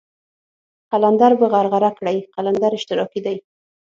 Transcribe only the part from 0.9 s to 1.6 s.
قلندر په